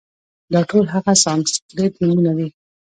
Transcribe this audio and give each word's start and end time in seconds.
دا 0.53 0.61
ټول 0.69 0.85
هغه 0.95 1.13
سانسکریت 1.23 1.93
نومونه 2.01 2.31
دي، 2.37 2.47